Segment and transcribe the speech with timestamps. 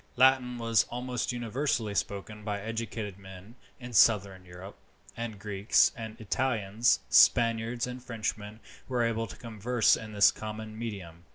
[0.15, 4.75] Latin was almost universally spoken by educated men in southern Europe,
[5.15, 11.25] and Greeks, Italians, Spaniards, and Frenchmen were able to converse in this common medium.